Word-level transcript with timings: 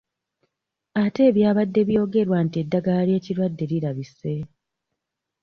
Ate 1.03 1.21
ebyabadde 1.29 1.81
byogerwa 1.89 2.37
nti 2.45 2.57
eddagala 2.63 3.01
ly'ekirwadde 3.07 3.65
lirabise? 3.71 4.33